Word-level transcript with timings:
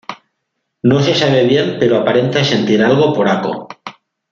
No 0.81 0.99
se 1.03 1.13
sabe 1.13 1.43
bien 1.45 1.77
pero 1.79 1.95
aparenta 1.97 2.43
sentir 2.43 2.81
algo 2.81 3.13
por 3.13 3.29
Ako. 3.29 3.67